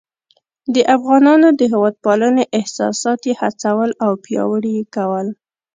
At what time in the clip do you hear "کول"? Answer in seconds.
4.95-5.27